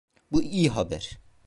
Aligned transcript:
Bu 0.31 0.43
iyi 0.43 0.69
haber. 0.69 1.17